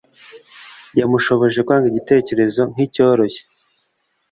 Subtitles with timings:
[0.99, 3.43] yamushoboje kwanga igitekerezo nkicyoroshye.